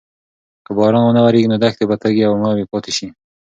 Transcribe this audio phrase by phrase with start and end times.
[0.65, 3.07] که باران ونه وریږي نو دښتې به تږې او مړاوې پاتې شي.